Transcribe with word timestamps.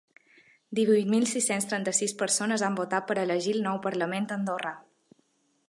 Divuit 0.77 1.11
mil 1.13 1.27
sis-cents 1.31 1.67
trenta-sis 1.73 2.15
persones 2.21 2.63
han 2.69 2.79
votat 2.81 3.07
per 3.11 3.19
elegir 3.25 3.53
el 3.59 3.61
nou 3.69 3.81
parlament 3.87 4.29
andorrà. 4.39 4.73